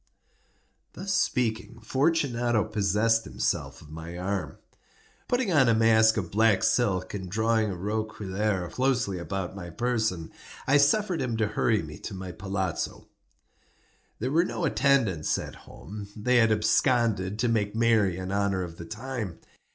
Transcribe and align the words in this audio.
Thus 0.93 1.13
speaking, 1.13 1.79
Fortunato 1.81 2.63
possessed 2.63 3.23
himself 3.23 3.83
of 3.83 3.91
my 3.91 4.17
arm. 4.17 4.57
Putting 5.27 5.53
on 5.53 5.69
a 5.69 5.75
mask 5.75 6.17
of 6.17 6.31
black 6.31 6.63
silk, 6.63 7.13
and 7.13 7.29
drawing 7.29 7.69
a 7.69 7.75
roquelaire 7.75 8.67
closely 8.71 9.19
about 9.19 9.55
my 9.55 9.69
person, 9.69 10.31
I 10.65 10.77
suffered 10.77 11.21
him 11.21 11.37
to 11.37 11.49
hurry 11.49 11.83
me 11.83 11.99
to 11.99 12.15
my 12.15 12.31
palazzo. 12.31 13.09
There 14.17 14.31
were 14.31 14.43
no 14.43 14.65
attendants 14.65 15.37
at 15.37 15.53
home; 15.53 16.07
they 16.15 16.37
had 16.37 16.51
absconded 16.51 17.37
to 17.37 17.47
make 17.47 17.75
merry 17.75 18.17
in 18.17 18.31
honor 18.31 18.63
of 18.63 18.77
the 18.77 18.85
time. 18.85 19.37